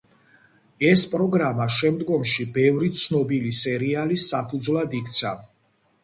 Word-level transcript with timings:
ეს 0.91 1.01
პროგრამა 1.09 1.67
შემდგომში 1.73 2.45
ბევრი 2.55 2.89
ცნობილი 3.01 3.51
სერიალის 3.59 4.25
საფუძვლად 4.31 4.97
იქცა. 5.01 5.35